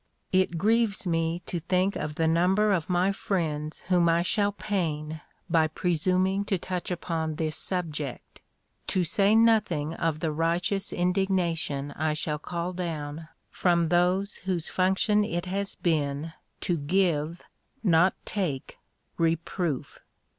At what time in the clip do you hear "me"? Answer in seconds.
1.05-1.43